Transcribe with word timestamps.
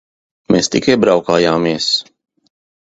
Mēs 0.55 0.69
tikai 0.77 0.95
braukājāmies. 1.03 1.93